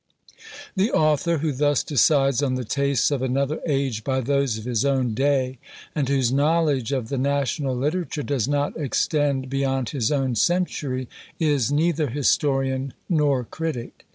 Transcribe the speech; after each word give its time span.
The 0.75 0.91
author 0.91 1.37
who 1.37 1.51
thus 1.51 1.83
decides 1.83 2.41
on 2.41 2.55
the 2.55 2.65
tastes 2.65 3.11
of 3.11 3.21
another 3.21 3.59
age 3.67 4.03
by 4.03 4.19
those 4.19 4.57
of 4.57 4.65
his 4.65 4.83
own 4.83 5.13
day, 5.13 5.59
and 5.93 6.09
whose 6.09 6.31
knowledge 6.31 6.91
of 6.91 7.09
the 7.09 7.19
national 7.19 7.75
literature 7.75 8.23
does 8.23 8.47
not 8.47 8.75
extend 8.75 9.47
beyond 9.47 9.89
his 9.89 10.11
own 10.11 10.33
century, 10.33 11.07
is 11.39 11.71
neither 11.71 12.09
historian 12.09 12.95
nor 13.09 13.43
critic. 13.43 14.07